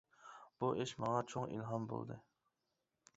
[0.63, 2.17] بۇ ئىش ماڭا چوڭ ئىلھام بولدى.